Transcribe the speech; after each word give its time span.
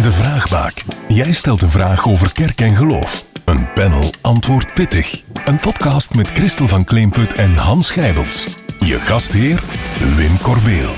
De 0.00 0.12
Vraagbaak. 0.12 0.84
Jij 1.08 1.32
stelt 1.32 1.62
een 1.62 1.70
vraag 1.70 2.08
over 2.08 2.32
kerk 2.32 2.60
en 2.60 2.76
geloof. 2.76 3.26
Een 3.44 3.72
panel 3.74 4.10
antwoordt 4.20 4.74
pittig. 4.74 5.22
Een 5.44 5.56
podcast 5.56 6.14
met 6.14 6.26
Christel 6.26 6.68
van 6.68 6.84
Kleemput 6.84 7.34
en 7.34 7.56
Hans 7.56 7.90
Gijbels. 7.90 8.56
Je 8.78 8.98
gastheer, 8.98 9.62
Wim 10.16 10.38
Corbeel. 10.42 10.90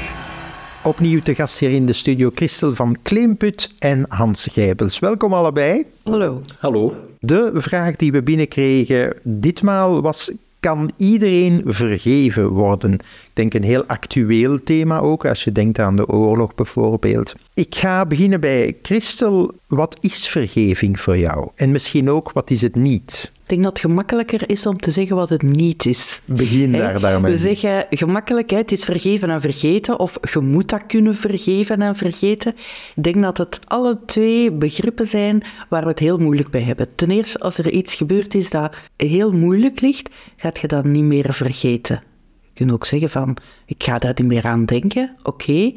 Opnieuw 0.82 1.21
te 1.21 1.35
gast 1.35 1.59
hier 1.59 1.71
in 1.71 1.87
de 1.87 1.93
studio 1.93 2.30
Christel 2.35 2.74
van 2.74 2.96
Kleemput 3.03 3.74
en 3.79 4.04
Hans 4.09 4.48
Gijbels. 4.52 4.98
Welkom 4.98 5.34
allebei. 5.34 5.84
Hallo. 6.04 6.40
Hallo. 6.58 6.94
De 7.20 7.50
vraag 7.54 7.96
die 7.96 8.12
we 8.12 8.22
binnenkregen 8.22 9.16
ditmaal 9.22 10.02
was: 10.02 10.32
kan 10.67 10.91
iedereen 10.96 11.62
vergeven 11.64 12.48
worden? 12.48 12.93
Ik 12.93 13.30
denk 13.33 13.55
een 13.55 13.62
heel 13.62 13.85
actueel 13.85 14.62
thema 14.65 14.98
ook, 14.98 15.27
als 15.27 15.45
je 15.45 15.53
denkt 15.53 15.79
aan 15.79 15.96
de 15.96 16.09
oorlog 16.09 16.55
bijvoorbeeld. 16.55 17.35
Ik 17.55 17.75
ga 17.75 18.07
beginnen 18.07 18.41
bij 18.41 18.77
Christel. 18.83 19.55
Wat 19.66 19.98
is 20.01 20.29
vergeving 20.29 21.01
voor 21.01 21.19
jou? 21.19 21.48
En 21.55 21.71
misschien 21.71 22.10
ook, 22.10 22.33
wat 22.33 22.51
is 22.51 22.62
het 22.62 22.74
niet? 22.74 23.33
Ik 23.46 23.52
denk 23.52 23.64
dat 23.64 23.73
het 23.73 23.91
gemakkelijker 23.91 24.50
is 24.50 24.66
om 24.66 24.78
te 24.78 24.91
zeggen 24.91 25.16
wat 25.16 25.28
het 25.28 25.42
niet 25.42 25.87
is. 25.87 26.20
Begin 26.24 26.73
daar 26.73 27.00
daarmee. 27.00 27.32
We 27.32 27.38
zeggen 27.38 27.87
gemakkelijk, 27.91 28.50
hè, 28.50 28.56
het 28.56 28.73
is 28.73 28.84
vergeven 28.84 29.30
en 29.30 29.41
vergeten, 29.41 29.98
of 29.98 30.18
je 30.32 30.41
moet 30.41 30.68
dat 30.68 30.87
kunnen 30.87 31.14
vergeven 31.14 31.82
en 31.82 31.95
vergeten. 31.95 32.54
Ik 32.96 33.02
denk 33.02 33.23
dat 33.23 33.38
het 33.38 33.60
alle 33.64 33.98
twee 34.06 34.52
begrippen 34.52 35.06
zijn 35.06 35.42
waar 35.68 35.82
we 35.82 35.88
het 35.88 35.98
heel 35.98 36.18
moeilijk 36.18 36.51
bij 36.51 36.60
hebben. 36.62 36.95
Ten 36.95 37.10
eerste, 37.10 37.38
als 37.38 37.59
er 37.59 37.70
iets 37.70 37.95
gebeurd 37.95 38.34
is 38.34 38.51
dat 38.51 38.77
heel 38.96 39.32
moeilijk 39.32 39.80
ligt, 39.80 40.10
gaat 40.37 40.59
je 40.59 40.66
dat 40.66 40.84
niet 40.84 41.04
meer 41.04 41.34
vergeten. 41.34 42.02
Je 42.40 42.51
kunt 42.54 42.73
ook 42.73 42.87
zeggen 42.87 43.10
van, 43.10 43.37
ik 43.66 43.82
ga 43.82 43.98
daar 43.98 44.15
niet 44.16 44.26
meer 44.26 44.45
aan 44.45 44.65
denken, 44.65 45.16
oké. 45.23 45.73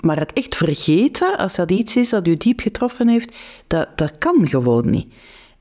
Maar 0.00 0.18
het 0.18 0.32
echt 0.32 0.56
vergeten, 0.56 1.36
als 1.36 1.56
dat 1.56 1.70
iets 1.70 1.96
is 1.96 2.08
dat 2.08 2.26
u 2.26 2.36
diep 2.36 2.60
getroffen 2.60 3.08
heeft, 3.08 3.36
dat, 3.66 3.88
dat 3.94 4.18
kan 4.18 4.48
gewoon 4.48 4.90
niet. 4.90 5.12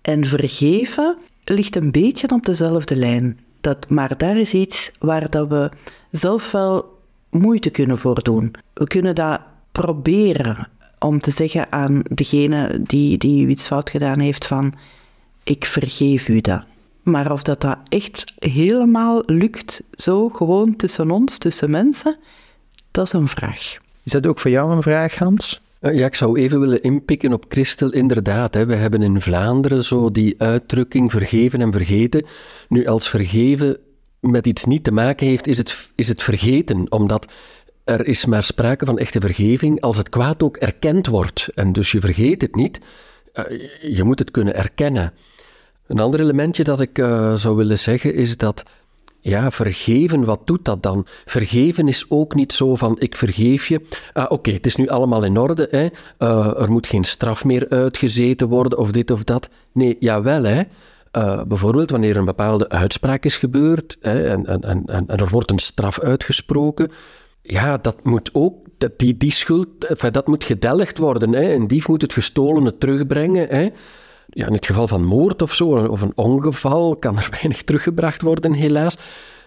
En 0.01 0.25
vergeven 0.25 1.17
ligt 1.49 1.75
een 1.75 1.91
beetje 1.91 2.29
op 2.29 2.45
dezelfde 2.45 2.95
lijn. 2.95 3.39
Dat, 3.61 3.89
maar 3.89 4.17
daar 4.17 4.37
is 4.37 4.53
iets 4.53 4.91
waar 4.99 5.29
dat 5.29 5.47
we 5.47 5.71
zelf 6.11 6.51
wel 6.51 6.99
moeite 7.29 7.69
kunnen 7.69 7.97
voor 7.97 8.23
doen. 8.23 8.55
We 8.73 8.87
kunnen 8.87 9.15
dat 9.15 9.39
proberen 9.71 10.67
om 10.99 11.19
te 11.19 11.31
zeggen 11.31 11.71
aan 11.71 12.01
degene 12.11 12.79
die, 12.83 13.17
die 13.17 13.47
iets 13.47 13.67
fout 13.67 13.89
gedaan 13.89 14.19
heeft 14.19 14.45
van 14.45 14.73
ik 15.43 15.65
vergeef 15.65 16.27
u 16.27 16.41
dat. 16.41 16.63
Maar 17.03 17.31
of 17.31 17.41
dat, 17.43 17.61
dat 17.61 17.77
echt 17.87 18.33
helemaal 18.35 19.23
lukt, 19.25 19.83
zo 19.91 20.29
gewoon 20.29 20.75
tussen 20.75 21.11
ons, 21.11 21.37
tussen 21.37 21.69
mensen, 21.69 22.17
dat 22.91 23.05
is 23.05 23.13
een 23.13 23.27
vraag. 23.27 23.77
Is 24.03 24.11
dat 24.11 24.27
ook 24.27 24.39
voor 24.39 24.51
jou 24.51 24.71
een 24.71 24.81
vraag, 24.81 25.15
Hans? 25.15 25.61
Eh, 25.79 25.95
Ja, 25.95 26.05
ik 26.05 26.15
zou 26.15 26.39
even 26.39 26.59
willen 26.59 26.81
inpikken 26.81 27.33
op 27.33 27.45
Christel. 27.47 27.91
Inderdaad, 27.91 28.53
hè, 28.53 28.65
we 28.65 28.75
hebben 28.75 29.01
in 29.01 29.21
Vlaanderen 29.21 29.83
zo 29.83 30.11
die 30.11 30.41
uitdrukking 30.41 31.11
vergeven 31.11 31.61
en 31.61 31.71
vergeten. 31.71 32.25
Nu, 32.69 32.85
als 32.85 33.09
vergeven 33.09 33.77
met 34.19 34.47
iets 34.47 34.65
niet 34.65 34.83
te 34.83 34.91
maken 34.91 35.27
heeft, 35.27 35.47
is 35.47 35.57
het, 35.57 35.91
is 35.95 36.07
het 36.07 36.23
vergeten, 36.23 36.91
omdat 36.91 37.27
er 37.83 38.07
is 38.07 38.25
maar 38.25 38.43
sprake 38.43 38.85
van 38.85 38.97
echte 38.97 39.19
vergeving 39.19 39.81
als 39.81 39.97
het 39.97 40.09
kwaad 40.09 40.43
ook 40.43 40.57
erkend 40.57 41.07
wordt. 41.07 41.49
En 41.55 41.73
dus 41.73 41.91
je 41.91 41.99
vergeet 41.99 42.41
het 42.41 42.55
niet, 42.55 42.79
eh, 43.33 43.43
je 43.95 44.03
moet 44.03 44.19
het 44.19 44.31
kunnen 44.31 44.55
erkennen. 44.55 45.13
Een 45.87 45.99
ander 45.99 46.19
elementje 46.19 46.63
dat 46.63 46.79
ik 46.81 46.97
eh, 46.97 47.35
zou 47.35 47.55
willen 47.55 47.79
zeggen 47.79 48.13
is 48.13 48.37
dat 48.37 48.63
ja, 49.27 49.51
vergeven, 49.51 50.25
wat 50.25 50.47
doet 50.47 50.65
dat 50.65 50.83
dan? 50.83 51.05
Vergeven 51.25 51.87
is 51.87 52.05
ook 52.09 52.35
niet 52.35 52.53
zo 52.53 52.75
van 52.75 52.99
ik 52.99 53.15
vergeef 53.15 53.67
je. 53.67 53.81
Ah, 54.13 54.31
Oké, 54.31 54.51
het 54.51 54.65
is 54.65 54.75
nu 54.75 54.87
allemaal 54.87 55.23
in 55.23 55.37
orde. 55.37 55.67
Hè? 55.71 55.87
Eh, 56.17 56.61
er 56.61 56.71
moet 56.71 56.87
geen 56.87 57.03
straf 57.03 57.45
meer 57.45 57.69
uitgezeten 57.69 58.47
worden 58.47 58.77
of 58.77 58.91
dit 58.91 59.11
of 59.11 59.23
dat. 59.23 59.49
Nee, 59.71 59.97
jawel 59.99 60.43
hè. 60.43 60.61
Eh, 61.11 61.41
bijvoorbeeld 61.43 61.89
wanneer 61.89 62.17
een 62.17 62.25
bepaalde 62.25 62.69
uitspraak 62.69 63.25
is 63.25 63.37
gebeurd 63.37 63.97
hè, 63.99 64.27
en, 64.27 64.45
en, 64.45 64.61
en, 64.61 64.83
en 64.85 65.07
er 65.07 65.29
wordt 65.29 65.51
een 65.51 65.59
straf 65.59 65.99
uitgesproken. 65.99 66.91
Ja, 67.41 67.77
dat 67.77 68.03
moet 68.03 68.29
ook, 68.33 68.65
die, 68.97 69.17
die 69.17 69.31
schuld, 69.31 69.67
dat 70.11 70.27
moet 70.27 70.43
gedelgd 70.43 70.97
worden. 70.97 71.33
Hè. 71.33 71.53
Een 71.53 71.67
dief 71.67 71.87
moet 71.87 72.01
het 72.01 72.13
gestolene 72.13 72.77
terugbrengen. 72.77 73.47
Hè 73.49 73.69
ja, 74.29 74.47
in 74.47 74.53
het 74.53 74.65
geval 74.65 74.87
van 74.87 75.03
moord 75.03 75.41
of 75.41 75.53
zo, 75.53 75.65
of 75.65 76.01
een 76.01 76.11
ongeval, 76.15 76.95
kan 76.95 77.17
er 77.17 77.29
weinig 77.41 77.63
teruggebracht 77.63 78.21
worden, 78.21 78.53
helaas. 78.53 78.97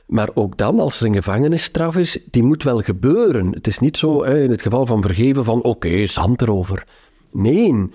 Maar 0.07 0.31
ook 0.35 0.57
dan, 0.57 0.81
als 0.81 1.01
er 1.01 1.07
een 1.07 1.15
gevangenisstraf 1.15 1.97
is, 1.97 2.19
die 2.31 2.43
moet 2.43 2.63
wel 2.63 2.79
gebeuren. 2.79 3.53
Het 3.53 3.67
is 3.67 3.79
niet 3.79 3.97
zo 3.97 4.25
hè, 4.25 4.43
in 4.43 4.51
het 4.51 4.63
geval 4.63 4.87
van 4.87 5.03
vergeven 5.03 5.45
van 5.45 5.63
oké, 5.63 6.07
zand 6.07 6.43
erover. 6.43 6.85
Nee. 7.33 7.89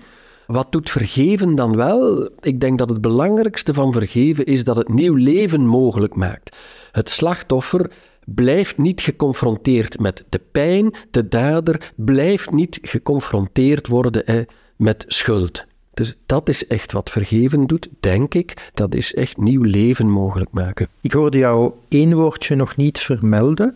Wat 0.46 0.72
doet 0.72 0.90
vergeven 0.90 1.54
dan 1.54 1.76
wel? 1.76 2.30
Ik 2.40 2.60
denk 2.60 2.78
dat 2.78 2.88
het 2.88 3.00
belangrijkste 3.00 3.74
van 3.74 3.92
vergeven 3.92 4.44
is 4.44 4.64
dat 4.64 4.76
het 4.76 4.88
nieuw 4.88 5.14
leven 5.14 5.66
mogelijk 5.66 6.14
maakt. 6.14 6.56
Het 6.92 7.10
slachtoffer 7.10 7.90
blijft 8.24 8.78
niet 8.78 9.00
geconfronteerd 9.00 9.98
met 10.00 10.24
de 10.28 10.40
pijn, 10.52 10.94
de 11.10 11.28
dader 11.28 11.92
blijft 11.96 12.50
niet 12.50 12.78
geconfronteerd 12.82 13.86
worden 13.86 14.22
hè, 14.24 14.42
met 14.76 15.04
schuld. 15.08 15.64
Dus 15.96 16.16
dat 16.26 16.48
is 16.48 16.66
echt 16.66 16.92
wat 16.92 17.10
vergeven 17.10 17.66
doet, 17.66 17.88
denk 18.00 18.34
ik. 18.34 18.70
Dat 18.74 18.94
is 18.94 19.14
echt 19.14 19.36
nieuw 19.36 19.62
leven 19.62 20.10
mogelijk 20.10 20.50
maken. 20.50 20.88
Ik 21.00 21.12
hoorde 21.12 21.38
jou 21.38 21.72
één 21.88 22.14
woordje 22.14 22.54
nog 22.54 22.76
niet 22.76 22.98
vermelden. 22.98 23.74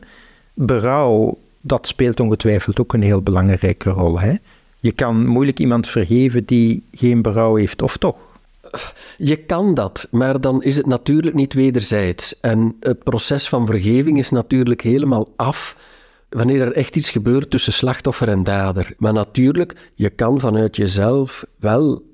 Berouw, 0.55 1.39
dat 1.61 1.87
speelt 1.87 2.21
ongetwijfeld 2.21 2.81
ook 2.81 2.93
een 2.93 3.03
heel 3.03 3.23
belangrijke 3.23 3.91
rol. 3.91 4.21
Hè? 4.21 4.35
Je 4.81 4.93
kan 4.93 5.27
moeilijk 5.27 5.59
iemand 5.59 5.89
vergeven 5.89 6.45
die 6.45 6.83
geen 6.93 7.23
berouw 7.23 7.55
heeft, 7.55 7.83
of 7.83 7.97
toch? 7.97 8.17
Je 9.17 9.37
kan 9.37 9.75
dat, 9.75 10.09
maar 10.11 10.41
dan 10.41 10.63
is 10.63 10.77
het 10.77 10.87
natuurlijk 10.87 11.37
niet 11.37 11.53
wederzijds. 11.53 12.41
En 12.41 12.77
het 12.81 13.03
proces 13.03 13.49
van 13.49 13.67
vergeving 13.67 14.19
is 14.19 14.31
natuurlijk 14.31 14.81
helemaal 14.81 15.29
af 15.37 15.77
wanneer 16.29 16.61
er 16.61 16.73
echt 16.73 16.97
iets 16.97 17.11
gebeurt 17.11 17.51
tussen 17.51 17.73
slachtoffer 17.73 18.29
en 18.29 18.45
dader. 18.45 18.95
Maar 18.99 19.13
natuurlijk, 19.13 19.91
je 19.95 20.11
kan 20.11 20.41
vanuit 20.41 20.77
jezelf 20.77 21.45
wel 21.57 22.09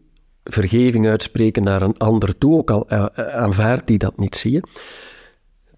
vergeving 0.51 1.07
uitspreken 1.07 1.63
naar 1.63 1.83
een 1.83 1.99
ander 1.99 2.39
toe, 2.39 2.59
ook 2.59 2.71
al 2.71 2.87
uh, 2.93 3.05
aanvaardt 3.17 3.87
die 3.87 3.99
dat 3.99 4.19
niet, 4.19 4.37
zie 4.37 4.53
je. 4.53 4.63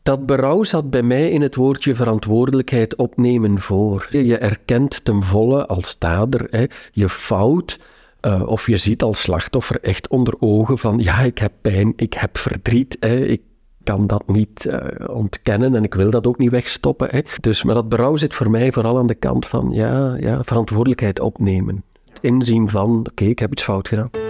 Dat 0.03 0.27
berouw 0.27 0.63
zat 0.63 0.91
bij 0.91 1.03
mij 1.03 1.31
in 1.31 1.43
het 1.43 1.55
woordje 1.55 1.95
verantwoordelijkheid 1.95 2.97
opnemen 2.97 3.59
voor. 3.59 4.07
Je 4.11 4.39
erkent 4.39 5.05
ten 5.05 5.23
volle 5.23 5.67
als 5.67 5.99
dader 5.99 6.47
hè, 6.51 6.65
je 6.93 7.09
fout, 7.09 7.79
uh, 8.21 8.43
of 8.47 8.67
je 8.67 8.77
ziet 8.77 9.03
als 9.03 9.21
slachtoffer 9.21 9.81
echt 9.81 10.09
onder 10.09 10.35
ogen 10.39 10.79
van 10.79 10.99
ja, 10.99 11.19
ik 11.21 11.39
heb 11.39 11.53
pijn, 11.61 11.93
ik 11.97 12.15
heb 12.15 12.39
verdriet, 12.39 12.97
hè, 13.01 13.17
ik 13.17 13.41
kan 13.83 14.07
dat 14.07 14.23
niet 14.27 14.71
ontkennen 15.07 15.75
en 15.75 15.85
ik 15.85 15.95
wil 15.95 16.11
dat 16.11 16.27
ook 16.27 16.39
niet 16.39 16.51
wegstoppen. 16.51 17.09
Hè. 17.11 17.21
Dus, 17.41 17.63
maar 17.63 17.75
dat 17.75 17.89
berouw 17.89 18.17
zit 18.17 18.35
voor 18.35 18.51
mij 18.51 18.73
vooral 18.73 18.99
aan 18.99 19.07
de 19.07 19.15
kant 19.15 19.47
van 19.47 19.71
ja, 19.73 20.17
ja 20.17 20.45
verantwoordelijkheid 20.45 21.21
opnemen. 21.21 21.85
Het 22.09 22.19
inzien 22.21 22.69
van 22.69 23.07
oké, 23.11 23.25
ik 23.25 23.39
heb 23.39 23.53
iets 23.53 23.63
fout 23.63 23.89
gedaan. 23.89 24.28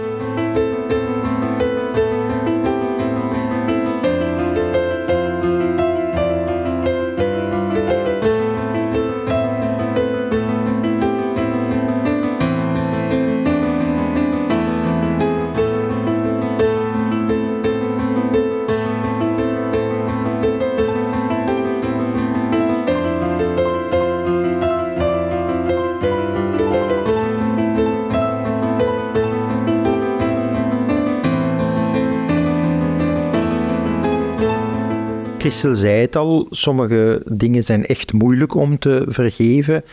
Christel 35.39 35.75
zei 35.75 36.01
het 36.01 36.15
al, 36.15 36.47
sommige 36.49 37.21
dingen 37.25 37.63
zijn 37.63 37.85
echt 37.85 38.13
moeilijk 38.13 38.55
om 38.55 38.79
te 38.79 39.03
vergeven. 39.07 39.83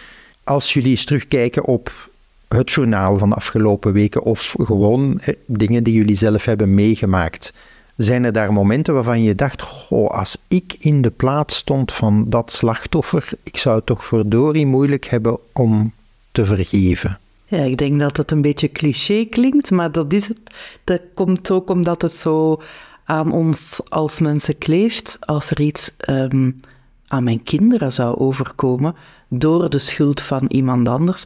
Als 0.44 0.72
jullie 0.72 0.90
eens 0.90 1.04
terugkijken 1.04 1.64
op 1.64 2.10
het 2.48 2.70
journaal 2.70 3.18
van 3.18 3.28
de 3.28 3.34
afgelopen 3.34 3.92
weken 3.92 4.22
of 4.22 4.54
gewoon 4.58 5.20
dingen 5.46 5.84
die 5.84 5.94
jullie 5.94 6.16
zelf 6.16 6.44
hebben 6.44 6.74
meegemaakt, 6.74 7.52
zijn 7.96 8.24
er 8.24 8.32
daar 8.32 8.52
momenten 8.52 8.94
waarvan 8.94 9.22
je 9.22 9.34
dacht, 9.34 9.62
goh, 9.62 10.10
als 10.10 10.36
ik 10.48 10.76
in 10.78 11.02
de 11.02 11.10
plaats 11.10 11.56
stond 11.56 11.92
van 11.92 12.24
dat 12.28 12.52
slachtoffer, 12.52 13.30
ik 13.42 13.56
zou 13.56 13.76
het 13.76 13.86
toch 13.86 14.04
verdorie 14.04 14.66
moeilijk 14.66 15.04
hebben 15.04 15.38
om 15.52 15.92
te 16.32 16.44
vergeven? 16.44 17.18
Ja, 17.48 17.58
ik 17.58 17.76
denk 17.76 17.98
dat 17.98 18.16
het 18.16 18.30
een 18.30 18.42
beetje 18.42 18.72
cliché 18.72 19.24
klinkt, 19.24 19.70
maar 19.70 19.92
dat 19.92 20.12
is 20.12 20.28
het. 20.28 20.40
Dat 20.84 21.00
komt 21.14 21.50
ook 21.50 21.70
omdat 21.70 22.02
het 22.02 22.14
zo 22.14 22.62
aan 23.06 23.32
ons 23.32 23.80
als 23.88 24.20
mensen 24.20 24.58
kleeft 24.58 25.18
als 25.20 25.50
er 25.50 25.60
iets 25.60 25.90
um, 26.08 26.60
aan 27.06 27.24
mijn 27.24 27.42
kinderen 27.42 27.92
zou 27.92 28.18
overkomen 28.18 28.94
door 29.28 29.70
de 29.70 29.78
schuld 29.78 30.20
van 30.20 30.46
iemand 30.48 30.88
anders. 30.88 31.24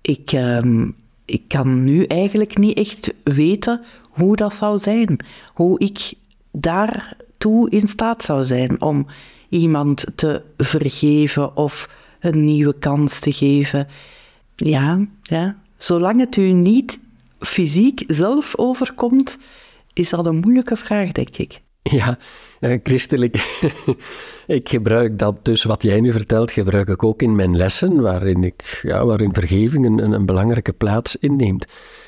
Ik, 0.00 0.32
um, 0.32 0.94
ik 1.24 1.42
kan 1.48 1.84
nu 1.84 2.04
eigenlijk 2.04 2.58
niet 2.58 2.76
echt 2.76 3.12
weten 3.24 3.80
hoe 4.10 4.36
dat 4.36 4.54
zou 4.54 4.78
zijn. 4.78 5.24
Hoe 5.54 5.78
ik 5.78 6.14
daartoe 6.50 7.70
in 7.70 7.88
staat 7.88 8.22
zou 8.22 8.44
zijn 8.44 8.80
om 8.80 9.06
iemand 9.48 10.04
te 10.14 10.42
vergeven 10.56 11.56
of 11.56 11.88
een 12.20 12.44
nieuwe 12.44 12.74
kans 12.78 13.20
te 13.20 13.32
geven. 13.32 13.88
Ja, 14.56 15.06
ja. 15.22 15.56
zolang 15.76 16.20
het 16.20 16.36
u 16.36 16.52
niet 16.52 16.98
fysiek 17.38 18.04
zelf 18.06 18.56
overkomt, 18.56 19.38
is 19.92 20.10
dat 20.10 20.26
een 20.26 20.40
moeilijke 20.40 20.76
vraag, 20.76 21.12
denk 21.12 21.36
ik. 21.36 21.60
Ja, 21.82 22.18
christelijk. 22.82 23.60
ik 24.46 24.68
gebruik 24.68 25.18
dat 25.18 25.44
dus, 25.44 25.62
wat 25.62 25.82
jij 25.82 26.00
nu 26.00 26.12
vertelt, 26.12 26.50
gebruik 26.50 26.88
ik 26.88 27.02
ook 27.02 27.22
in 27.22 27.34
mijn 27.34 27.56
lessen, 27.56 28.00
waarin, 28.00 28.44
ik, 28.44 28.80
ja, 28.82 29.06
waarin 29.06 29.34
vergeving 29.34 29.86
een, 29.86 30.12
een 30.12 30.26
belangrijke 30.26 30.72
plaats 30.72 31.16
inneemt. 31.16 31.66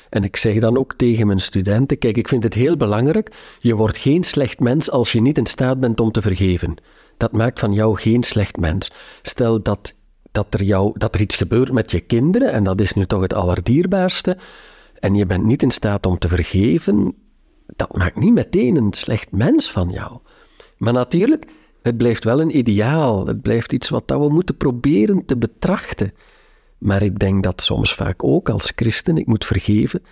En 0.09 0.23
ik 0.23 0.35
zeg 0.35 0.59
dan 0.59 0.77
ook 0.77 0.93
tegen 0.93 1.27
mijn 1.27 1.39
studenten: 1.39 1.97
kijk, 1.97 2.17
ik 2.17 2.27
vind 2.27 2.43
het 2.43 2.53
heel 2.53 2.77
belangrijk. 2.77 3.35
Je 3.59 3.75
wordt 3.75 3.97
geen 3.97 4.23
slecht 4.23 4.59
mens 4.59 4.91
als 4.91 5.11
je 5.11 5.21
niet 5.21 5.37
in 5.37 5.45
staat 5.45 5.79
bent 5.79 5.99
om 5.99 6.11
te 6.11 6.21
vergeven. 6.21 6.75
Dat 7.17 7.31
maakt 7.31 7.59
van 7.59 7.73
jou 7.73 7.97
geen 7.97 8.23
slecht 8.23 8.57
mens. 8.57 8.91
Stel 9.21 9.61
dat, 9.61 9.95
dat, 10.31 10.53
er, 10.53 10.63
jou, 10.63 10.91
dat 10.97 11.15
er 11.15 11.21
iets 11.21 11.35
gebeurt 11.35 11.71
met 11.71 11.91
je 11.91 11.99
kinderen, 11.99 12.51
en 12.51 12.63
dat 12.63 12.81
is 12.81 12.93
nu 12.93 13.05
toch 13.05 13.21
het 13.21 13.33
allerdierbaarste, 13.33 14.37
en 14.99 15.15
je 15.15 15.25
bent 15.25 15.43
niet 15.43 15.63
in 15.63 15.71
staat 15.71 16.05
om 16.05 16.17
te 16.17 16.27
vergeven, 16.27 17.15
dat 17.75 17.97
maakt 17.97 18.19
niet 18.19 18.33
meteen 18.33 18.75
een 18.75 18.93
slecht 18.93 19.31
mens 19.31 19.71
van 19.71 19.89
jou. 19.89 20.19
Maar 20.77 20.93
natuurlijk, 20.93 21.45
het 21.81 21.97
blijft 21.97 22.23
wel 22.23 22.41
een 22.41 22.57
ideaal. 22.57 23.27
Het 23.27 23.41
blijft 23.41 23.73
iets 23.73 23.89
wat 23.89 24.03
we 24.07 24.29
moeten 24.29 24.57
proberen 24.57 25.25
te 25.25 25.37
betrachten. 25.37 26.13
Maar 26.77 27.01
ik 27.01 27.19
denk 27.19 27.43
dat 27.43 27.61
soms 27.61 27.93
vaak 27.93 28.23
ook 28.23 28.49
als 28.49 28.71
christen 28.75 29.17
ik 29.17 29.25
moet 29.25 29.45
vergeven. 29.45 30.03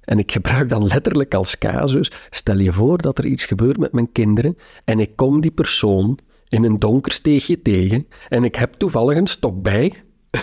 En 0.00 0.18
ik 0.18 0.32
gebruik 0.32 0.68
dan 0.68 0.86
letterlijk 0.86 1.34
als 1.34 1.58
casus. 1.58 2.10
Stel 2.30 2.58
je 2.58 2.72
voor 2.72 2.98
dat 2.98 3.18
er 3.18 3.26
iets 3.26 3.44
gebeurt 3.44 3.78
met 3.78 3.92
mijn 3.92 4.12
kinderen 4.12 4.56
en 4.84 5.00
ik 5.00 5.16
kom 5.16 5.40
die 5.40 5.50
persoon 5.50 6.18
in 6.48 6.64
een 6.64 6.78
donker 6.78 7.12
steegje 7.12 7.62
tegen 7.62 8.06
en 8.28 8.44
ik 8.44 8.54
heb 8.54 8.72
toevallig 8.72 9.16
een 9.16 9.26
stok 9.26 9.62
bij. 9.62 10.02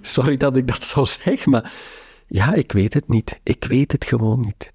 Sorry 0.00 0.36
dat 0.36 0.56
ik 0.56 0.66
dat 0.66 0.82
zo 0.82 1.04
zeg, 1.04 1.46
maar 1.46 1.72
ja, 2.26 2.54
ik 2.54 2.72
weet 2.72 2.94
het 2.94 3.08
niet. 3.08 3.40
Ik 3.42 3.64
weet 3.64 3.92
het 3.92 4.04
gewoon 4.04 4.40
niet. 4.40 4.72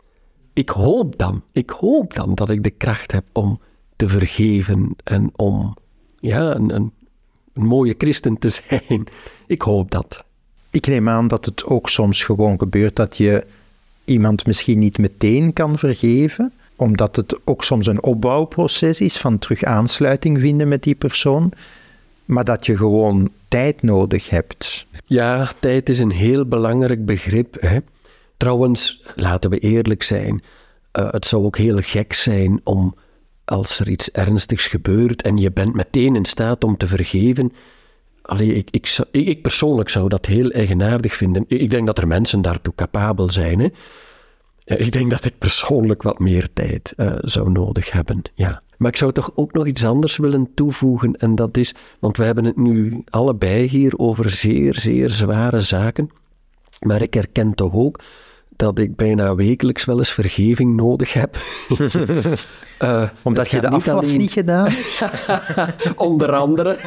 Ik 0.54 0.70
hoop 0.70 1.18
dan, 1.18 1.42
ik 1.52 1.70
hoop 1.70 2.14
dan 2.14 2.36
dat 2.36 2.50
ik 2.50 2.64
de 2.64 2.70
kracht 2.70 3.12
heb 3.12 3.24
om 3.32 3.60
te 3.96 4.08
vergeven 4.08 4.96
en 5.04 5.32
om 5.36 5.76
ja, 6.20 6.56
een, 6.56 6.76
een, 6.76 6.92
een 7.54 7.66
mooie 7.66 7.96
christen 7.98 8.38
te 8.38 8.50
zijn. 8.50 9.04
Ik 9.48 9.62
hoop 9.62 9.92
dat. 9.92 10.24
Ik 10.70 10.88
neem 10.88 11.10
aan 11.10 11.28
dat 11.28 11.46
het 11.46 11.64
ook 11.66 11.90
soms 11.90 12.24
gewoon 12.24 12.60
gebeurt 12.60 12.96
dat 12.96 13.18
je 13.18 13.46
iemand 14.06 14.46
misschien 14.46 14.80
niet 14.80 14.98
meteen 14.98 15.54
kan 15.54 15.78
vergeven, 15.78 16.52
omdat 16.76 17.16
het 17.16 17.40
ook 17.44 17.64
soms 17.64 17.88
een 17.88 18.04
opbouwproces 18.04 19.02
is 19.02 19.18
van 19.18 19.40
terug 19.40 19.64
aansluiting 19.64 20.40
vinden 20.40 20.68
met 20.68 20.84
die 20.84 20.96
persoon, 20.96 21.52
maar 22.26 22.44
dat 22.44 22.66
je 22.66 22.78
gewoon 22.78 23.30
tijd 23.48 23.82
nodig 23.82 24.30
hebt. 24.30 24.86
Ja, 25.06 25.50
tijd 25.60 25.90
is 25.90 26.00
een 26.00 26.12
heel 26.12 26.46
belangrijk 26.46 27.06
begrip. 27.06 27.58
Hè? 27.60 27.80
Trouwens, 28.44 29.02
laten 29.16 29.50
we 29.50 29.60
eerlijk 29.60 30.04
zijn, 30.04 30.44
uh, 31.00 31.12
het 31.12 31.26
zou 31.26 31.44
ook 31.44 31.58
heel 31.58 31.78
gek 31.82 32.14
zijn 32.14 32.62
om 32.64 32.96
als 33.46 33.80
er 33.80 33.90
iets 33.90 34.12
ernstigs 34.12 34.68
gebeurt 34.68 35.22
en 35.22 35.38
je 35.38 35.52
bent 35.52 35.74
meteen 35.74 36.16
in 36.16 36.26
staat 36.26 36.64
om 36.64 36.78
te 36.78 36.88
vergeven, 36.88 37.54
Allee, 38.22 38.54
ik, 38.54 38.68
ik, 38.72 38.98
ik, 39.12 39.42
persoonlijk 39.42 39.90
zou 39.90 40.10
dat 40.10 40.26
heel 40.26 40.50
eigenaardig 40.50 41.14
vinden. 41.14 41.46
Ik 41.48 41.70
denk 41.70 41.86
dat 41.86 41.98
er 41.98 42.08
mensen 42.08 42.42
daartoe 42.42 42.76
capabel 42.76 43.32
zijn. 43.32 43.60
Hè? 43.60 43.68
Ik 44.64 44.92
denk 44.92 45.10
dat 45.10 45.26
ik 45.26 45.38
persoonlijk 45.38 46.02
wat 46.02 46.20
meer 46.20 46.54
tijd 46.54 46.94
uh, 46.98 47.16
zou 47.20 47.52
nodig 47.52 47.92
hebben. 47.92 48.22
Ja. 48.34 48.62
Maar 48.78 48.92
ik 48.92 48.98
zou 48.98 49.12
toch 49.12 49.32
ook 49.36 49.54
nog 49.54 49.66
iets 49.66 49.86
anders 49.86 50.18
willen 50.18 50.52
toevoegen. 50.54 51.14
En 51.14 51.36
dat 51.36 51.58
is, 51.58 51.74
want 52.00 52.18
we 52.18 52.24
hebben 52.24 52.46
het 52.46 52.58
nu 52.58 53.04
allebei 53.10 53.68
hier 53.68 53.98
over 53.98 54.30
zeer, 54.30 54.80
zeer 54.80 55.10
zware 55.10 55.62
zaken. 55.62 56.10
Maar 56.80 57.02
ik 57.02 57.14
herken 57.14 57.54
toch 57.54 57.74
ook 57.74 58.00
dat 58.56 58.80
ik 58.80 58.96
bijna 58.96 59.36
wekelijks 59.36 59.86
wel 59.86 59.98
eens 59.98 60.12
vergeving 60.12 60.76
nodig 60.76 61.14
heb. 61.14 61.38
uh, 62.80 63.10
Omdat 63.24 63.50
je 63.50 63.60
de 63.60 63.70
afwas 63.70 64.06
alleen... 64.06 64.18
niet 64.18 64.32
gedaan 64.32 64.72
Onder 65.96 66.32
andere. 66.32 66.78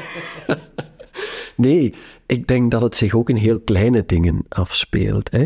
Nee, 1.56 1.94
ik 2.26 2.46
denk 2.46 2.70
dat 2.70 2.82
het 2.82 2.96
zich 2.96 3.14
ook 3.14 3.30
in 3.30 3.36
heel 3.36 3.60
kleine 3.60 4.02
dingen 4.06 4.44
afspeelt. 4.48 5.30
Hè. 5.30 5.44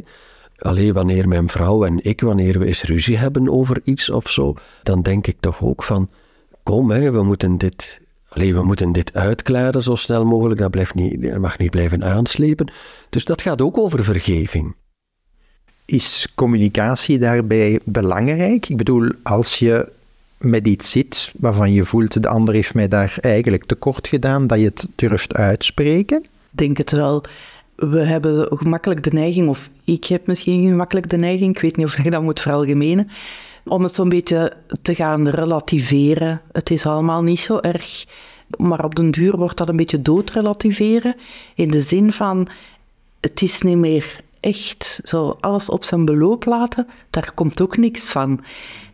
Alleen 0.58 0.92
wanneer 0.92 1.28
mijn 1.28 1.48
vrouw 1.48 1.84
en 1.84 2.04
ik, 2.04 2.20
wanneer 2.20 2.58
we 2.58 2.66
eens 2.66 2.82
ruzie 2.82 3.16
hebben 3.16 3.48
over 3.48 3.80
iets 3.84 4.10
of 4.10 4.30
zo, 4.30 4.54
dan 4.82 5.02
denk 5.02 5.26
ik 5.26 5.36
toch 5.40 5.62
ook 5.62 5.82
van, 5.82 6.10
kom, 6.62 6.90
hè, 6.90 7.10
we 7.10 7.22
moeten 7.22 7.58
dit 7.58 8.00
Allee, 8.30 8.54
we 8.54 8.62
moeten 8.62 8.92
dit 8.92 9.14
uitklaren 9.14 9.82
zo 9.82 9.94
snel 9.94 10.24
mogelijk. 10.24 10.60
Dat, 10.60 10.70
blijft 10.70 10.94
niet, 10.94 11.22
dat 11.22 11.38
mag 11.38 11.58
niet 11.58 11.70
blijven 11.70 12.04
aanslepen. 12.04 12.72
Dus 13.08 13.24
dat 13.24 13.42
gaat 13.42 13.62
ook 13.62 13.78
over 13.78 14.04
vergeving. 14.04 14.74
Is 15.90 16.28
communicatie 16.34 17.18
daarbij 17.18 17.80
belangrijk? 17.84 18.68
Ik 18.68 18.76
bedoel, 18.76 19.08
als 19.22 19.58
je 19.58 19.88
met 20.38 20.66
iets 20.66 20.90
zit 20.90 21.32
waarvan 21.38 21.72
je 21.72 21.84
voelt, 21.84 22.22
de 22.22 22.28
ander 22.28 22.54
heeft 22.54 22.74
mij 22.74 22.88
daar 22.88 23.16
eigenlijk 23.20 23.64
tekort 23.64 24.08
gedaan, 24.08 24.46
dat 24.46 24.58
je 24.58 24.64
het 24.64 24.86
durft 24.94 25.34
uitspreken? 25.34 26.26
Denk 26.50 26.76
het 26.76 26.90
wel. 26.90 27.22
We 27.74 27.98
hebben 27.98 28.58
gemakkelijk 28.58 29.02
de 29.02 29.12
neiging, 29.12 29.48
of 29.48 29.70
ik 29.84 30.04
heb 30.04 30.26
misschien 30.26 30.68
gemakkelijk 30.68 31.10
de 31.10 31.16
neiging, 31.16 31.54
ik 31.54 31.62
weet 31.62 31.76
niet 31.76 31.86
of 31.86 31.98
ik 31.98 32.10
dat 32.10 32.22
moet 32.22 32.40
veralgemenen, 32.40 33.08
om 33.64 33.82
het 33.82 33.94
zo'n 33.94 34.08
beetje 34.08 34.52
te 34.82 34.94
gaan 34.94 35.28
relativeren. 35.28 36.40
Het 36.52 36.70
is 36.70 36.86
allemaal 36.86 37.22
niet 37.22 37.40
zo 37.40 37.58
erg, 37.58 38.04
maar 38.58 38.84
op 38.84 38.94
den 38.94 39.10
duur 39.10 39.36
wordt 39.36 39.56
dat 39.56 39.68
een 39.68 39.76
beetje 39.76 40.02
doodrelativeren, 40.02 41.16
in 41.54 41.70
de 41.70 41.80
zin 41.80 42.12
van, 42.12 42.48
het 43.20 43.42
is 43.42 43.62
niet 43.62 43.76
meer 43.78 44.20
echt 44.40 45.00
zo 45.02 45.36
alles 45.40 45.68
op 45.68 45.84
zijn 45.84 46.04
beloop 46.04 46.44
laten, 46.44 46.86
daar 47.10 47.32
komt 47.34 47.60
ook 47.60 47.76
niks 47.76 48.10
van. 48.10 48.40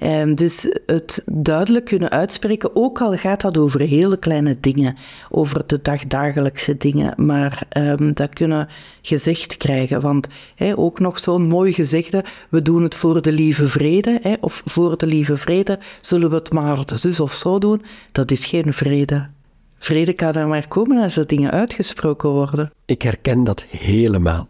Um, 0.00 0.34
dus 0.34 0.76
het 0.87 1.22
duidelijk 1.26 1.84
kunnen 1.84 2.10
uitspreken, 2.10 2.76
ook 2.76 3.00
al 3.00 3.16
gaat 3.16 3.40
dat 3.40 3.58
over 3.58 3.81
hele 3.81 4.19
kleine 4.19 4.56
dingen, 4.60 4.96
over 5.31 5.66
de 5.66 5.82
dagdagelijkse 5.82 6.76
dingen, 6.76 7.26
maar 7.26 7.62
um, 7.76 8.14
dat 8.14 8.32
kunnen 8.32 8.69
gezegd 9.02 9.56
krijgen. 9.56 10.00
Want 10.00 10.26
ook 10.75 10.98
nog 10.98 11.19
zo'n 11.19 11.46
mooi 11.46 11.72
gezegde, 11.72 12.25
we 12.49 12.62
doen 12.62 12.82
het 12.82 12.94
voor 12.94 13.22
de 13.22 13.32
lieve 13.32 13.68
vrede, 13.68 14.38
of 14.40 14.62
voor 14.64 14.99
de 14.99 15.06
lieve 15.06 15.37
vrede 15.37 15.78
zullen 16.00 16.30
we 16.30 16.37
het 16.37 16.52
maar 16.52 16.78
zus 16.94 17.21
of 17.21 17.32
zo 17.32 17.59
doen, 17.59 17.82
dat 18.12 18.30
is 18.30 18.44
geen 18.44 18.73
vrede. 18.73 19.28
Vrede 19.78 20.12
kan 20.12 20.32
er 20.32 20.49
maar 20.49 20.68
komen 20.68 21.02
als 21.02 21.16
er 21.16 21.26
dingen 21.26 21.50
uitgesproken 21.50 22.28
worden. 22.28 22.73
Ik 22.85 23.02
herken 23.02 23.44
dat 23.44 23.64
helemaal. 23.68 24.49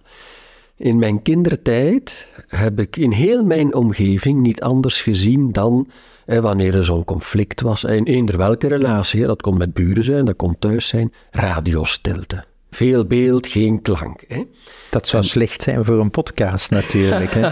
In 0.77 0.99
mijn 0.99 1.23
kindertijd 1.23 2.33
heb 2.49 2.81
ik 2.81 2.97
in 2.97 3.11
heel 3.11 3.45
mijn 3.45 3.75
omgeving 3.75 4.41
niet 4.41 4.63
anders 4.63 5.03
gezien 5.03 5.53
dan 5.53 5.89
wanneer 6.27 6.75
er 6.75 6.85
zo'n 6.85 7.05
conflict 7.05 7.61
was, 7.61 7.85
in 7.85 8.05
eender 8.05 8.37
welke 8.37 8.69
relatie, 8.69 9.27
dat 9.27 9.43
kon 9.43 9.57
met 9.57 9.75
buren 9.75 10.05
zijn, 10.05 10.25
dat 10.25 10.37
kon 10.37 10.57
thuis 10.59 10.87
zijn, 10.87 11.13
radiostilte. 11.31 12.45
Veel 12.71 13.05
beeld, 13.05 13.47
geen 13.47 13.83
klank. 13.83 14.25
Hè. 14.29 14.43
Dat 14.91 15.09
zou 15.09 15.25
slecht 15.25 15.63
zijn 15.63 15.85
voor 15.85 16.01
een 16.01 16.11
podcast 16.11 16.71
natuurlijk. 16.71 17.31
Hè. 17.31 17.47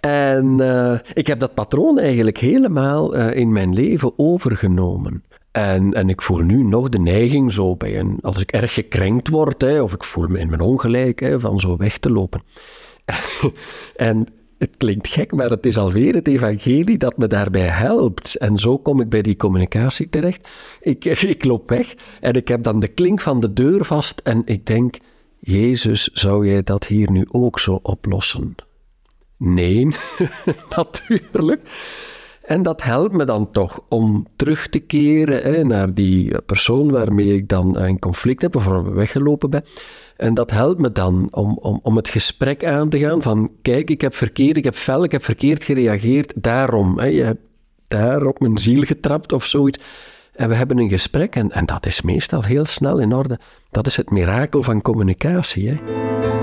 en 0.40 0.56
uh, 0.60 0.98
ik 1.12 1.26
heb 1.26 1.38
dat 1.38 1.54
patroon 1.54 1.98
eigenlijk 1.98 2.38
helemaal 2.38 3.16
uh, 3.16 3.36
in 3.36 3.52
mijn 3.52 3.74
leven 3.74 4.12
overgenomen. 4.16 5.24
En, 5.52 5.92
en 5.92 6.08
ik 6.08 6.22
voel 6.22 6.38
nu 6.38 6.62
nog 6.62 6.88
de 6.88 6.98
neiging 6.98 7.52
zo 7.52 7.76
bij 7.76 7.98
een, 7.98 8.18
als 8.20 8.40
ik 8.40 8.52
erg 8.52 8.74
gekrenkt 8.74 9.28
word, 9.28 9.60
hè, 9.62 9.82
of 9.82 9.92
ik 9.94 10.04
voel 10.04 10.26
me 10.26 10.38
in 10.38 10.48
mijn 10.48 10.60
ongelijk, 10.60 11.20
hè, 11.20 11.40
van 11.40 11.60
zo 11.60 11.76
weg 11.76 11.98
te 11.98 12.10
lopen. 12.10 12.42
en 13.96 14.26
het 14.58 14.76
klinkt 14.76 15.08
gek, 15.08 15.32
maar 15.32 15.50
het 15.50 15.66
is 15.66 15.78
alweer 15.78 16.14
het 16.14 16.28
evangelie 16.28 16.98
dat 16.98 17.16
me 17.16 17.26
daarbij 17.26 17.68
helpt. 17.68 18.36
En 18.36 18.58
zo 18.58 18.78
kom 18.78 19.00
ik 19.00 19.08
bij 19.08 19.22
die 19.22 19.36
communicatie 19.36 20.08
terecht. 20.08 20.48
Ik, 20.80 21.04
ik 21.34 21.44
loop 21.44 21.68
weg 21.68 21.94
en 22.20 22.32
ik 22.32 22.48
heb 22.48 22.62
dan 22.62 22.80
de 22.80 22.88
klink 22.88 23.20
van 23.20 23.40
de 23.40 23.52
deur 23.52 23.84
vast 23.84 24.20
en 24.20 24.42
ik 24.44 24.66
denk, 24.66 24.98
Jezus, 25.38 26.04
zou 26.12 26.46
jij 26.46 26.62
dat 26.62 26.86
hier 26.86 27.10
nu 27.10 27.26
ook 27.30 27.58
zo 27.58 27.78
oplossen? 27.82 28.54
Nee, 29.36 29.88
natuurlijk. 30.76 31.62
En 32.42 32.62
dat 32.62 32.82
helpt 32.82 33.12
me 33.12 33.24
dan 33.24 33.50
toch 33.50 33.80
om 33.88 34.26
terug 34.36 34.68
te 34.68 34.78
keren 34.78 35.66
naar 35.66 35.94
die 35.94 36.42
persoon 36.42 36.90
waarmee 36.90 37.34
ik 37.34 37.48
dan 37.48 37.76
een 37.76 37.98
conflict 37.98 38.42
heb 38.42 38.56
of 38.56 38.66
weggelopen 38.82 39.50
ben. 39.50 39.64
En 40.16 40.34
dat 40.34 40.50
helpt 40.50 40.80
me 40.80 40.92
dan 40.92 41.28
om, 41.30 41.58
om, 41.60 41.80
om 41.82 41.96
het 41.96 42.08
gesprek 42.08 42.64
aan 42.64 42.88
te 42.88 42.98
gaan 42.98 43.22
van 43.22 43.50
kijk, 43.62 43.90
ik 43.90 44.00
heb 44.00 44.14
verkeerd, 44.14 44.56
ik 44.56 44.64
heb 44.64 44.74
fel, 44.74 45.04
ik 45.04 45.12
heb 45.12 45.24
verkeerd 45.24 45.64
gereageerd, 45.64 46.32
daarom. 46.36 46.98
Hè, 46.98 47.06
je 47.06 47.22
hebt 47.22 47.42
daar 47.88 48.26
op 48.26 48.40
mijn 48.40 48.58
ziel 48.58 48.82
getrapt 48.82 49.32
of 49.32 49.46
zoiets. 49.46 49.78
En 50.32 50.48
we 50.48 50.54
hebben 50.54 50.78
een 50.78 50.88
gesprek 50.88 51.36
en, 51.36 51.50
en 51.50 51.66
dat 51.66 51.86
is 51.86 52.02
meestal 52.02 52.42
heel 52.42 52.64
snel 52.64 52.98
in 52.98 53.12
orde. 53.12 53.38
Dat 53.70 53.86
is 53.86 53.96
het 53.96 54.10
mirakel 54.10 54.62
van 54.62 54.82
communicatie. 54.82 55.68
Hè. 55.68 56.41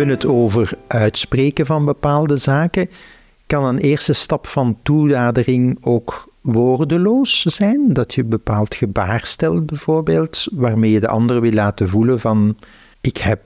Hebben 0.00 0.18
het 0.18 0.26
over 0.26 0.72
uitspreken 0.86 1.66
van 1.66 1.84
bepaalde 1.84 2.36
zaken. 2.36 2.90
Kan 3.46 3.64
een 3.64 3.78
eerste 3.78 4.12
stap 4.12 4.46
van 4.46 4.78
toenadering 4.82 5.78
ook 5.80 6.32
woordeloos 6.40 7.42
zijn? 7.42 7.92
Dat 7.92 8.14
je 8.14 8.22
een 8.22 8.28
bepaald 8.28 8.74
gebaar 8.74 9.20
stelt 9.24 9.66
bijvoorbeeld, 9.66 10.46
waarmee 10.52 10.90
je 10.90 11.00
de 11.00 11.08
ander 11.08 11.40
wil 11.40 11.52
laten 11.52 11.88
voelen 11.88 12.20
van 12.20 12.56
ik 13.00 13.16
heb 13.16 13.40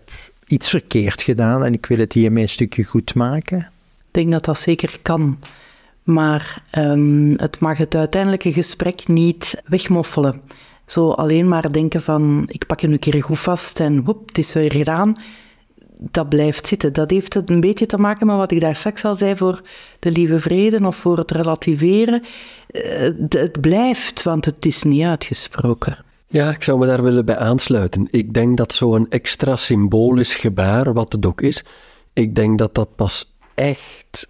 iets 0.46 0.68
verkeerd 0.68 1.22
gedaan 1.22 1.64
en 1.64 1.72
ik 1.72 1.86
wil 1.86 1.98
het 1.98 2.12
hiermee 2.12 2.42
een 2.42 2.48
stukje 2.48 2.84
goed 2.84 3.14
maken? 3.14 3.58
Ik 3.58 4.10
denk 4.10 4.32
dat 4.32 4.44
dat 4.44 4.60
zeker 4.60 4.98
kan. 5.02 5.38
Maar 6.02 6.62
um, 6.78 7.34
het 7.36 7.60
mag 7.60 7.78
het 7.78 7.94
uiteindelijke 7.94 8.52
gesprek 8.52 9.08
niet 9.08 9.62
wegmoffelen. 9.66 10.40
Zo 10.86 11.10
alleen 11.10 11.48
maar 11.48 11.72
denken 11.72 12.02
van, 12.02 12.44
ik 12.46 12.66
pak 12.66 12.80
je 12.80 12.88
een 12.88 12.98
keer 12.98 13.22
goed 13.22 13.38
vast 13.38 13.80
en 13.80 14.04
woep, 14.04 14.28
het 14.28 14.38
is 14.38 14.52
weer 14.52 14.72
gedaan. 14.72 15.14
Dat 16.10 16.28
blijft 16.28 16.66
zitten. 16.66 16.92
Dat 16.92 17.10
heeft 17.10 17.50
een 17.50 17.60
beetje 17.60 17.86
te 17.86 17.98
maken 17.98 18.26
met 18.26 18.36
wat 18.36 18.50
ik 18.50 18.60
daar 18.60 18.76
straks 18.76 19.04
al 19.04 19.16
zei 19.16 19.36
voor 19.36 19.60
de 19.98 20.10
lieve 20.10 20.40
vrede 20.40 20.86
of 20.86 20.96
voor 20.96 21.18
het 21.18 21.30
relativeren. 21.30 22.22
Eh, 22.66 23.10
het 23.28 23.60
blijft, 23.60 24.22
want 24.22 24.44
het 24.44 24.66
is 24.66 24.82
niet 24.82 25.02
uitgesproken. 25.02 26.04
Ja, 26.26 26.50
ik 26.50 26.62
zou 26.62 26.78
me 26.78 26.86
daar 26.86 27.02
willen 27.02 27.24
bij 27.24 27.36
aansluiten. 27.36 28.08
Ik 28.10 28.34
denk 28.34 28.56
dat 28.56 28.74
zo'n 28.74 29.10
extra 29.10 29.56
symbolisch 29.56 30.34
gebaar, 30.34 30.92
wat 30.92 31.12
het 31.12 31.26
ook 31.26 31.40
is, 31.40 31.64
ik 32.12 32.34
denk 32.34 32.58
dat 32.58 32.74
dat 32.74 32.96
pas 32.96 33.36
echt 33.54 34.28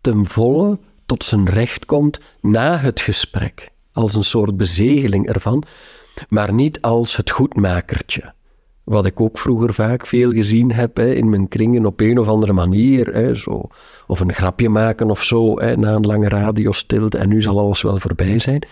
ten 0.00 0.26
volle 0.26 0.78
tot 1.06 1.24
zijn 1.24 1.48
recht 1.48 1.84
komt 1.84 2.18
na 2.40 2.76
het 2.76 3.00
gesprek 3.00 3.70
als 3.92 4.14
een 4.14 4.24
soort 4.24 4.56
bezegeling 4.56 5.28
ervan, 5.28 5.64
maar 6.28 6.52
niet 6.52 6.80
als 6.80 7.16
het 7.16 7.30
goedmakertje. 7.30 8.34
Wat 8.84 9.06
ik 9.06 9.20
ook 9.20 9.38
vroeger 9.38 9.74
vaak 9.74 10.06
veel 10.06 10.30
gezien 10.30 10.72
heb 10.72 10.96
hè, 10.96 11.14
in 11.14 11.30
mijn 11.30 11.48
kringen 11.48 11.86
op 11.86 12.00
een 12.00 12.18
of 12.18 12.28
andere 12.28 12.52
manier. 12.52 13.14
Hè, 13.14 13.34
zo, 13.34 13.68
of 14.06 14.20
een 14.20 14.32
grapje 14.32 14.68
maken 14.68 15.10
of 15.10 15.24
zo, 15.24 15.60
hè, 15.60 15.76
na 15.76 15.94
een 15.94 16.06
lange 16.06 16.28
radiostilte 16.28 17.18
en 17.18 17.28
nu 17.28 17.42
zal 17.42 17.58
alles 17.58 17.82
wel 17.82 17.98
voorbij 17.98 18.38
zijn. 18.38 18.66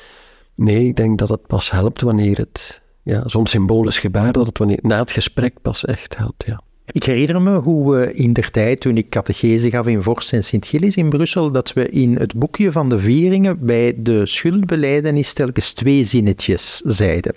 Nee, 0.54 0.86
ik 0.86 0.96
denk 0.96 1.18
dat 1.18 1.28
het 1.28 1.46
pas 1.46 1.70
helpt 1.70 2.00
wanneer 2.00 2.36
het, 2.36 2.80
ja, 3.02 3.28
zo'n 3.28 3.46
symbolisch 3.46 3.98
gebaar, 3.98 4.32
dat 4.32 4.46
het 4.46 4.58
wanneer, 4.58 4.78
na 4.82 4.98
het 4.98 5.10
gesprek 5.10 5.54
pas 5.62 5.84
echt 5.84 6.16
helpt. 6.16 6.44
Ja. 6.46 6.60
Ik 6.92 7.04
herinner 7.04 7.42
me 7.42 7.58
hoe 7.58 7.94
we 7.94 8.14
in 8.14 8.32
der 8.32 8.50
tijd, 8.50 8.80
toen 8.80 8.96
ik 8.96 9.08
catechese 9.08 9.70
gaf 9.70 9.86
in 9.86 10.02
Vorst 10.02 10.32
en 10.32 10.44
Sint-Gilles 10.44 10.96
in 10.96 11.08
Brussel, 11.08 11.52
dat 11.52 11.72
we 11.72 11.88
in 11.88 12.16
het 12.16 12.34
boekje 12.34 12.72
van 12.72 12.88
de 12.88 12.98
vieringen 12.98 13.66
bij 13.66 13.94
de 13.96 14.26
schuldbeleidenis 14.26 15.32
telkens 15.32 15.72
twee 15.72 16.04
zinnetjes 16.04 16.80
zeiden. 16.84 17.34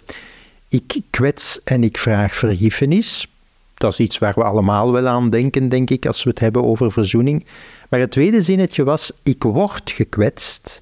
Ik 0.73 1.01
kwets 1.09 1.63
en 1.63 1.83
ik 1.83 1.97
vraag 1.97 2.35
vergiffenis. 2.35 3.27
Dat 3.73 3.91
is 3.91 3.99
iets 3.99 4.17
waar 4.17 4.33
we 4.35 4.43
allemaal 4.43 4.91
wel 4.91 5.07
aan 5.07 5.29
denken, 5.29 5.69
denk 5.69 5.89
ik, 5.89 6.05
als 6.05 6.23
we 6.23 6.29
het 6.29 6.39
hebben 6.39 6.63
over 6.63 6.91
verzoening. 6.91 7.45
Maar 7.89 7.99
het 7.99 8.11
tweede 8.11 8.41
zinnetje 8.41 8.83
was: 8.83 9.11
Ik 9.23 9.43
word 9.43 9.91
gekwetst 9.91 10.81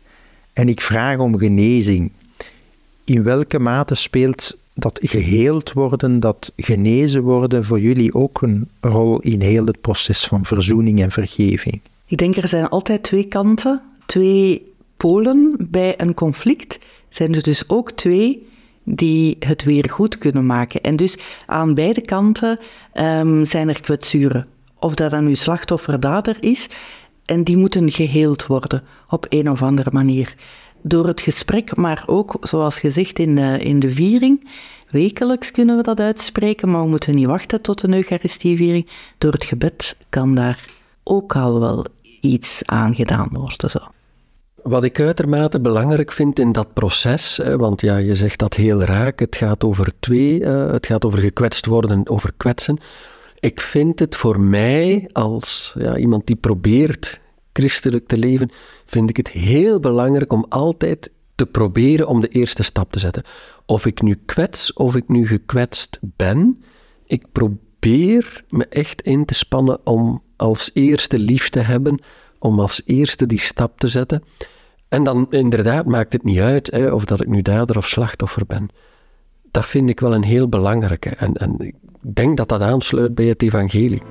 en 0.53 0.69
ik 0.69 0.81
vraag 0.81 1.17
om 1.17 1.37
genezing. 1.37 2.11
In 3.03 3.23
welke 3.23 3.59
mate 3.59 3.95
speelt 3.95 4.57
dat 4.73 4.99
geheeld 5.03 5.73
worden, 5.73 6.19
dat 6.19 6.51
genezen 6.55 7.21
worden 7.21 7.63
voor 7.63 7.79
jullie 7.79 8.13
ook 8.13 8.41
een 8.41 8.69
rol 8.81 9.19
in 9.19 9.41
heel 9.41 9.65
het 9.65 9.81
proces 9.81 10.25
van 10.25 10.45
verzoening 10.45 11.01
en 11.01 11.11
vergeving? 11.11 11.81
Ik 12.05 12.17
denk 12.17 12.35
er 12.35 12.47
zijn 12.47 12.69
altijd 12.69 13.03
twee 13.03 13.25
kanten, 13.25 13.81
twee 14.05 14.73
polen 14.97 15.55
bij 15.59 15.93
een 15.97 16.13
conflict. 16.13 16.79
Zijn 17.09 17.35
er 17.35 17.43
dus 17.43 17.69
ook 17.69 17.91
twee 17.91 18.49
die 18.83 19.35
het 19.39 19.63
weer 19.63 19.89
goed 19.89 20.17
kunnen 20.17 20.45
maken. 20.45 20.81
En 20.81 20.95
dus 20.95 21.17
aan 21.45 21.73
beide 21.73 22.01
kanten 22.01 22.59
um, 22.93 23.45
zijn 23.45 23.69
er 23.69 23.81
kwetsuren. 23.81 24.47
Of 24.79 24.95
dat 24.95 25.11
dan 25.11 25.25
uw 25.25 25.35
slachtoffer-dader 25.35 26.37
is, 26.39 26.69
en 27.25 27.43
die 27.43 27.57
moeten 27.57 27.91
geheeld 27.91 28.45
worden 28.45 28.83
op 29.09 29.25
een 29.29 29.49
of 29.49 29.61
andere 29.61 29.89
manier 29.93 30.35
door 30.81 31.07
het 31.07 31.21
gesprek, 31.21 31.75
maar 31.75 32.03
ook, 32.05 32.37
zoals 32.41 32.79
gezegd 32.79 33.19
in 33.19 33.35
de, 33.35 33.57
in 33.59 33.79
de 33.79 33.89
viering, 33.89 34.49
wekelijks 34.89 35.51
kunnen 35.51 35.77
we 35.77 35.83
dat 35.83 35.99
uitspreken, 35.99 36.69
maar 36.71 36.81
we 36.81 36.89
moeten 36.89 37.15
niet 37.15 37.25
wachten 37.25 37.61
tot 37.61 37.83
een 37.83 37.93
Eucharistieviering. 37.93 38.87
Door 39.17 39.31
het 39.31 39.45
gebed 39.45 39.97
kan 40.09 40.35
daar 40.35 40.65
ook 41.03 41.35
al 41.35 41.59
wel 41.59 41.85
iets 42.21 42.61
aan 42.65 42.95
gedaan 42.95 43.29
worden. 43.31 43.69
Zo. 43.69 43.79
Wat 44.63 44.83
ik 44.83 44.99
uitermate 44.99 45.61
belangrijk 45.61 46.11
vind 46.11 46.39
in 46.39 46.51
dat 46.51 46.73
proces, 46.73 47.39
want 47.57 47.81
ja, 47.81 47.97
je 47.97 48.15
zegt 48.15 48.39
dat 48.39 48.53
heel 48.53 48.81
raak, 48.83 49.19
het 49.19 49.35
gaat 49.35 49.63
over 49.63 49.93
twee, 49.99 50.43
eh, 50.43 50.71
het 50.71 50.85
gaat 50.85 51.05
over 51.05 51.19
gekwetst 51.19 51.65
worden, 51.65 52.09
over 52.09 52.33
kwetsen. 52.37 52.77
Ik 53.39 53.61
vind 53.61 53.99
het 53.99 54.15
voor 54.15 54.39
mij 54.39 55.09
als 55.11 55.75
ja, 55.77 55.97
iemand 55.97 56.27
die 56.27 56.35
probeert 56.35 57.19
christelijk 57.53 58.07
te 58.07 58.17
leven, 58.17 58.49
vind 58.85 59.09
ik 59.09 59.17
het 59.17 59.29
heel 59.29 59.79
belangrijk 59.79 60.33
om 60.33 60.45
altijd 60.49 61.11
te 61.35 61.45
proberen 61.45 62.07
om 62.07 62.21
de 62.21 62.27
eerste 62.27 62.63
stap 62.63 62.91
te 62.91 62.99
zetten. 62.99 63.23
Of 63.65 63.85
ik 63.85 64.01
nu 64.01 64.19
kwets 64.25 64.73
of 64.73 64.95
ik 64.95 65.07
nu 65.07 65.27
gekwetst 65.27 65.99
ben, 66.01 66.63
ik 67.05 67.25
probeer 67.31 68.43
me 68.49 68.67
echt 68.67 69.01
in 69.01 69.25
te 69.25 69.33
spannen 69.33 69.79
om 69.83 70.21
als 70.35 70.71
eerste 70.73 71.19
lief 71.19 71.49
te 71.49 71.59
hebben, 71.59 72.01
om 72.41 72.59
als 72.59 72.81
eerste 72.85 73.25
die 73.25 73.39
stap 73.39 73.79
te 73.79 73.87
zetten. 73.87 74.23
En 74.87 75.03
dan 75.03 75.27
inderdaad 75.29 75.85
maakt 75.85 76.13
het 76.13 76.23
niet 76.23 76.39
uit 76.39 76.71
hè, 76.71 76.91
of 76.91 77.05
dat 77.05 77.21
ik 77.21 77.27
nu 77.27 77.41
dader 77.41 77.77
of 77.77 77.87
slachtoffer 77.87 78.45
ben. 78.45 78.69
Dat 79.51 79.65
vind 79.65 79.89
ik 79.89 79.99
wel 79.99 80.13
een 80.13 80.23
heel 80.23 80.49
belangrijke. 80.49 81.09
En, 81.09 81.33
en 81.33 81.55
ik 81.59 81.75
denk 81.99 82.37
dat 82.37 82.49
dat 82.49 82.61
aansluit 82.61 83.15
bij 83.15 83.25
het 83.25 83.43
evangelie. 83.43 84.01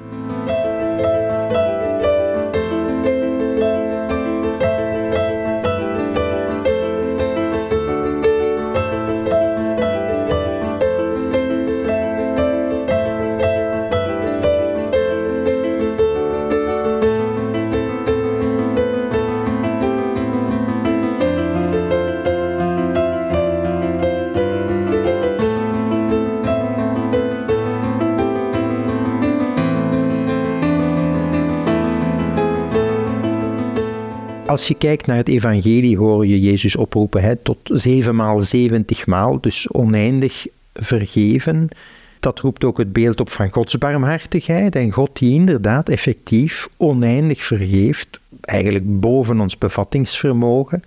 Als 34.50 34.68
je 34.68 34.74
kijkt 34.74 35.06
naar 35.06 35.16
het 35.16 35.28
evangelie, 35.28 35.96
hoor 35.96 36.26
je 36.26 36.40
Jezus 36.40 36.76
oproepen 36.76 37.22
hè, 37.22 37.36
tot 37.36 37.58
zevenmaal 37.62 38.40
zeventigmaal, 38.40 39.40
dus 39.40 39.68
oneindig 39.72 40.46
vergeven. 40.74 41.68
Dat 42.20 42.38
roept 42.38 42.64
ook 42.64 42.78
het 42.78 42.92
beeld 42.92 43.20
op 43.20 43.30
van 43.30 43.50
Gods 43.50 43.78
barmhartigheid 43.78 44.76
en 44.76 44.90
God 44.90 45.18
die 45.18 45.34
inderdaad 45.34 45.88
effectief 45.88 46.68
oneindig 46.76 47.42
vergeeft, 47.42 48.20
eigenlijk 48.40 49.00
boven 49.00 49.40
ons 49.40 49.58
bevattingsvermogen. 49.58 50.82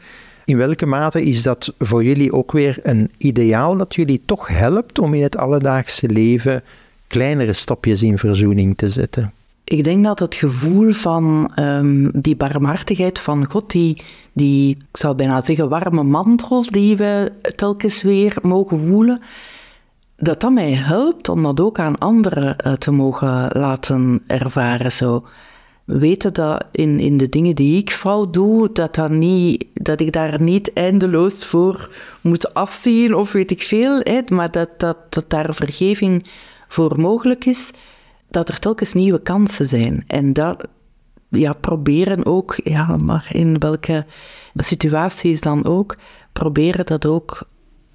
In 0.45 0.57
welke 0.57 0.85
mate 0.85 1.23
is 1.23 1.43
dat 1.43 1.73
voor 1.79 2.03
jullie 2.03 2.33
ook 2.33 2.51
weer 2.51 2.79
een 2.81 3.11
ideaal 3.17 3.77
dat 3.77 3.95
jullie 3.95 4.21
toch 4.25 4.47
helpt 4.47 4.99
om 4.99 5.13
in 5.13 5.23
het 5.23 5.37
alledaagse 5.37 6.09
leven 6.09 6.63
kleinere 7.07 7.53
stapjes 7.53 8.03
in 8.03 8.17
verzoening 8.17 8.77
te 8.77 8.89
zetten? 8.89 9.33
Ik 9.73 9.83
denk 9.83 10.03
dat 10.03 10.19
het 10.19 10.35
gevoel 10.35 10.91
van 10.91 11.51
um, 11.59 12.11
die 12.21 12.35
barmhartigheid 12.35 13.19
van 13.19 13.45
God, 13.51 13.71
die, 13.71 14.01
die, 14.33 14.69
ik 14.69 14.97
zou 14.97 15.15
bijna 15.15 15.41
zeggen, 15.41 15.69
warme 15.69 16.03
mantel 16.03 16.65
die 16.69 16.97
we 16.97 17.31
telkens 17.55 18.03
weer 18.03 18.35
mogen 18.41 18.79
voelen, 18.79 19.21
dat 20.17 20.41
dat 20.41 20.51
mij 20.51 20.71
helpt 20.71 21.29
om 21.29 21.43
dat 21.43 21.59
ook 21.59 21.79
aan 21.79 21.97
anderen 21.97 22.55
uh, 22.65 22.73
te 22.73 22.91
mogen 22.91 23.47
laten 23.51 24.23
ervaren. 24.27 24.91
Zo. 24.91 25.25
Weten 25.83 26.33
dat 26.33 26.67
in, 26.71 26.99
in 26.99 27.17
de 27.17 27.29
dingen 27.29 27.55
die 27.55 27.77
ik 27.77 27.89
fout 27.91 28.33
doe, 28.33 28.69
dat, 28.73 28.95
dat, 28.95 29.09
niet, 29.09 29.65
dat 29.73 29.99
ik 29.99 30.11
daar 30.11 30.41
niet 30.41 30.73
eindeloos 30.73 31.45
voor 31.45 31.89
moet 32.21 32.53
afzien 32.53 33.15
of 33.15 33.31
weet 33.31 33.51
ik 33.51 33.63
veel, 33.63 33.99
hè, 33.99 34.21
maar 34.27 34.51
dat, 34.51 34.69
dat, 34.77 34.97
dat 35.09 35.29
daar 35.29 35.55
vergeving 35.55 36.25
voor 36.67 36.99
mogelijk 36.99 37.45
is 37.45 37.73
dat 38.33 38.49
er 38.49 38.59
telkens 38.59 38.93
nieuwe 38.93 39.21
kansen 39.21 39.67
zijn. 39.67 40.03
En 40.07 40.33
dat 40.33 40.67
ja, 41.29 41.53
proberen 41.53 42.25
ook, 42.25 42.55
ja, 42.63 42.97
maar 42.97 43.27
in 43.31 43.59
welke 43.59 44.05
situaties 44.55 45.41
dan 45.41 45.65
ook, 45.65 45.97
proberen 46.31 46.85
dat 46.85 47.05
ook 47.05 47.47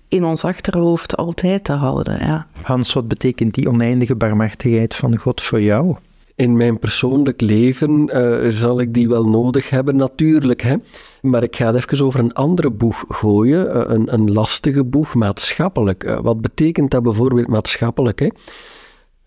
in 0.09 0.25
ons 0.25 0.45
achterhoofd 0.45 1.17
altijd 1.17 1.65
te 1.65 1.73
houden. 1.73 2.19
Ja. 2.19 2.47
Hans, 2.63 2.93
wat 2.93 3.09
betekent 3.09 3.55
die 3.55 3.69
oneindige 3.69 4.17
barmhartigheid 4.17 4.95
van 4.95 5.17
God 5.17 5.41
voor 5.41 5.61
jou? 5.61 5.97
In 6.35 6.57
mijn 6.57 6.79
persoonlijk 6.79 7.41
leven 7.41 8.11
uh, 8.17 8.51
zal 8.51 8.81
ik 8.81 8.95
die 8.95 9.09
wel 9.09 9.25
nodig 9.25 9.71
hebben, 9.71 9.97
natuurlijk. 9.97 10.63
Hè? 10.63 10.77
Maar 11.23 11.43
ik 11.43 11.57
ga 11.57 11.67
het 11.67 11.77
even 11.77 12.07
over 12.07 12.21
een 12.21 12.33
andere 12.33 12.71
boeg 12.71 13.05
gooien, 13.09 13.77
uh, 13.77 13.83
een, 13.87 14.13
een 14.15 14.33
lastige 14.33 14.85
boeg, 14.85 15.15
maatschappelijk. 15.15 16.05
Uh, 16.05 16.21
wat 16.21 16.41
betekent 16.41 16.91
dat 16.91 17.03
bijvoorbeeld 17.03 17.49
maatschappelijk? 17.49 18.19
Hè? 18.19 18.29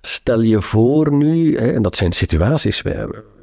Stel 0.02 0.42
je 0.42 0.62
voor 0.62 1.14
nu, 1.14 1.58
hè, 1.58 1.72
en 1.72 1.82
dat 1.82 1.96
zijn 1.96 2.12
situaties 2.12 2.84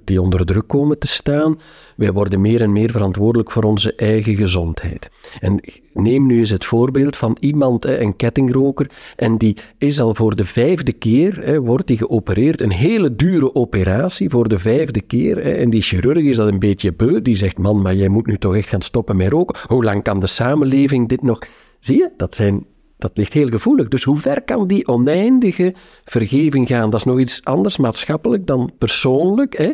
die 0.04 0.22
onder 0.22 0.46
druk 0.46 0.66
komen 0.66 0.98
te 0.98 1.06
staan, 1.06 1.58
wij 1.96 2.12
worden 2.12 2.40
meer 2.40 2.62
en 2.62 2.72
meer 2.72 2.90
verantwoordelijk 2.90 3.50
voor 3.50 3.62
onze 3.62 3.94
eigen 3.94 4.34
gezondheid. 4.34 5.10
En 5.40 5.60
neem 5.92 6.26
nu 6.26 6.38
eens 6.38 6.50
het 6.50 6.64
voorbeeld 6.64 7.16
van 7.16 7.36
iemand, 7.40 7.84
een 7.84 8.16
kettingroker, 8.16 8.90
en 9.16 9.36
die 9.36 9.56
is 9.78 10.00
al 10.00 10.14
voor 10.14 10.36
de 10.36 10.44
vijfde 10.44 10.92
keer, 10.92 11.62
wordt 11.62 11.86
die 11.86 11.96
geopereerd, 11.96 12.60
een 12.60 12.72
hele 12.72 13.14
dure 13.14 13.54
operatie 13.54 14.30
voor 14.30 14.48
de 14.48 14.58
vijfde 14.58 15.00
keer, 15.00 15.38
en 15.38 15.70
die 15.70 15.82
chirurg 15.82 16.24
is 16.24 16.36
dat 16.36 16.48
een 16.48 16.58
beetje 16.58 16.92
beu, 16.92 17.22
die 17.22 17.36
zegt, 17.36 17.58
man, 17.58 17.82
maar 17.82 17.94
jij 17.94 18.08
moet 18.08 18.26
nu 18.26 18.36
toch 18.36 18.56
echt 18.56 18.68
gaan 18.68 18.82
stoppen 18.82 19.16
met 19.16 19.28
roken. 19.28 19.56
Hoe 19.66 19.84
lang 19.84 20.02
kan 20.02 20.20
de 20.20 20.26
samenleving 20.26 21.08
dit 21.08 21.22
nog... 21.22 21.38
Zie 21.80 21.96
je, 21.96 22.10
dat 22.16 22.34
zijn 22.34 22.66
dat 22.98 23.10
ligt 23.14 23.32
heel 23.32 23.48
gevoelig. 23.48 23.88
Dus 23.88 24.04
hoe 24.04 24.18
ver 24.18 24.42
kan 24.42 24.66
die 24.66 24.86
oneindige 24.86 25.74
vergeving 26.04 26.66
gaan? 26.68 26.90
Dat 26.90 27.00
is 27.00 27.06
nog 27.06 27.18
iets 27.18 27.44
anders 27.44 27.76
maatschappelijk 27.76 28.46
dan 28.46 28.70
persoonlijk. 28.78 29.56
Hè? 29.56 29.72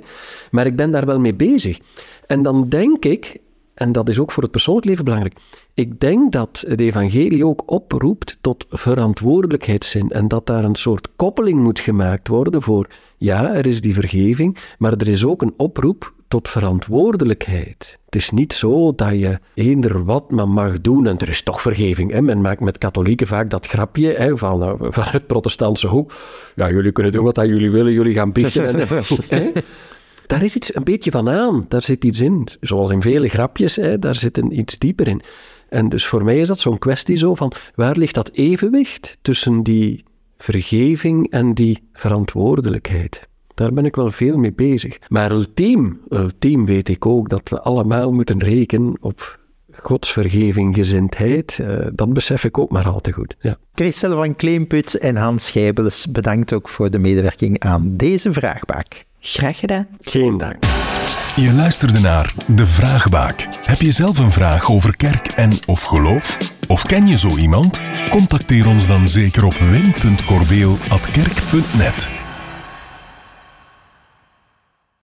Maar 0.50 0.66
ik 0.66 0.76
ben 0.76 0.90
daar 0.90 1.06
wel 1.06 1.20
mee 1.20 1.34
bezig. 1.34 1.78
En 2.26 2.42
dan 2.42 2.68
denk 2.68 3.04
ik, 3.04 3.36
en 3.74 3.92
dat 3.92 4.08
is 4.08 4.18
ook 4.18 4.32
voor 4.32 4.42
het 4.42 4.52
persoonlijk 4.52 4.86
leven 4.86 5.04
belangrijk, 5.04 5.38
ik 5.74 6.00
denk 6.00 6.32
dat 6.32 6.64
het 6.66 6.80
evangelie 6.80 7.46
ook 7.46 7.62
oproept 7.66 8.38
tot 8.40 8.66
verantwoordelijkheidszin 8.68 10.10
en 10.10 10.28
dat 10.28 10.46
daar 10.46 10.64
een 10.64 10.74
soort 10.74 11.08
koppeling 11.16 11.60
moet 11.60 11.80
gemaakt 11.80 12.28
worden 12.28 12.62
voor, 12.62 12.88
ja, 13.16 13.54
er 13.54 13.66
is 13.66 13.80
die 13.80 13.94
vergeving, 13.94 14.56
maar 14.78 14.92
er 14.92 15.08
is 15.08 15.24
ook 15.24 15.42
een 15.42 15.54
oproep 15.56 16.14
tot 16.34 16.48
verantwoordelijkheid. 16.48 17.98
Het 18.04 18.14
is 18.14 18.30
niet 18.30 18.52
zo 18.52 18.94
dat 18.94 19.10
je 19.10 19.38
eender 19.54 20.04
wat 20.04 20.30
maar 20.30 20.48
mag 20.48 20.80
doen 20.80 21.06
en 21.06 21.18
er 21.18 21.28
is 21.28 21.42
toch 21.42 21.62
vergeving. 21.62 22.10
Hè? 22.10 22.22
Men 22.22 22.40
maakt 22.40 22.60
met 22.60 22.78
katholieken 22.78 23.26
vaak 23.26 23.50
dat 23.50 23.66
grapje 23.66 24.12
hè, 24.12 24.36
van, 24.36 24.62
eh, 24.62 24.74
van 24.78 25.04
het 25.06 25.26
protestantse 25.26 25.86
hoek. 25.86 26.12
Ja, 26.56 26.70
jullie 26.70 26.92
kunnen 26.92 27.12
doen 27.12 27.24
wat 27.24 27.36
jullie 27.36 27.70
willen, 27.70 27.92
jullie 27.92 28.14
gaan 28.14 28.32
biechten. 28.32 28.88
hè? 29.28 29.50
Daar 30.26 30.42
is 30.42 30.56
iets 30.56 30.74
een 30.74 30.84
beetje 30.84 31.10
van 31.10 31.28
aan, 31.30 31.64
daar 31.68 31.82
zit 31.82 32.04
iets 32.04 32.20
in. 32.20 32.48
Zoals 32.60 32.90
in 32.90 33.02
vele 33.02 33.28
grapjes, 33.28 33.76
hè, 33.76 33.98
daar 33.98 34.14
zit 34.14 34.38
een 34.38 34.58
iets 34.58 34.78
dieper 34.78 35.08
in. 35.08 35.22
En 35.68 35.88
dus 35.88 36.06
voor 36.06 36.24
mij 36.24 36.38
is 36.38 36.48
dat 36.48 36.60
zo'n 36.60 36.78
kwestie 36.78 37.16
zo 37.16 37.34
van, 37.34 37.52
waar 37.74 37.96
ligt 37.96 38.14
dat 38.14 38.30
evenwicht 38.32 39.18
tussen 39.22 39.62
die 39.62 40.04
vergeving 40.36 41.30
en 41.30 41.54
die 41.54 41.88
verantwoordelijkheid? 41.92 43.28
Daar 43.54 43.72
ben 43.72 43.84
ik 43.84 43.96
wel 43.96 44.10
veel 44.10 44.36
mee 44.36 44.52
bezig. 44.52 44.98
Maar 45.08 45.30
ultiem, 45.30 46.00
ultiem 46.08 46.66
weet 46.66 46.88
ik 46.88 47.06
ook 47.06 47.28
dat 47.28 47.48
we 47.48 47.60
allemaal 47.60 48.12
moeten 48.12 48.42
rekenen 48.42 48.96
op 49.00 49.38
Gods 49.76 50.12
vergeving, 50.12 50.74
gezindheid. 50.74 51.58
Uh, 51.60 51.86
dat 51.92 52.12
besef 52.12 52.44
ik 52.44 52.58
ook 52.58 52.70
maar 52.70 52.86
al 52.86 53.00
te 53.00 53.12
goed. 53.12 53.36
Ja. 53.40 53.56
Christel 53.74 54.12
van 54.12 54.36
Kleemput 54.36 54.98
en 54.98 55.16
Hans 55.16 55.46
Schijbels, 55.46 56.06
bedankt 56.10 56.52
ook 56.52 56.68
voor 56.68 56.90
de 56.90 56.98
medewerking 56.98 57.60
aan 57.60 57.96
deze 57.96 58.32
vraagbaak. 58.32 59.04
Graag 59.20 59.58
gedaan. 59.58 59.86
Geen 60.00 60.38
dank. 60.38 60.64
Je 61.36 61.54
luisterde 61.54 62.00
naar 62.00 62.34
De 62.48 62.66
Vraagbaak. 62.66 63.48
Heb 63.64 63.80
je 63.80 63.90
zelf 63.90 64.18
een 64.18 64.32
vraag 64.32 64.70
over 64.70 64.96
kerk 64.96 65.26
en 65.26 65.50
of 65.66 65.82
geloof? 65.82 66.36
Of 66.68 66.82
ken 66.82 67.06
je 67.06 67.18
zo 67.18 67.36
iemand? 67.36 67.80
Contacteer 68.10 68.68
ons 68.68 68.86
dan 68.86 69.08
zeker 69.08 69.44
op 69.44 69.54
wim.corbeel.kerk.net. 69.54 72.23